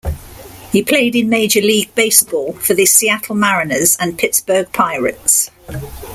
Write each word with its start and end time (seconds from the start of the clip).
He 0.71 0.81
played 0.81 1.15
in 1.15 1.29
Major 1.29 1.61
League 1.61 1.93
Baseball 1.93 2.53
for 2.53 2.73
the 2.73 2.87
Seattle 2.87 3.35
Mariners 3.35 3.95
and 3.99 4.17
Pittsburgh 4.17 4.71
Pirates. 4.73 5.51